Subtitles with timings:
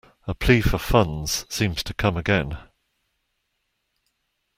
[0.25, 2.57] A plea for funds seems to come again.